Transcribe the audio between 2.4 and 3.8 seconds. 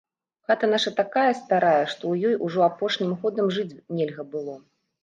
ужо апошнім годам жыць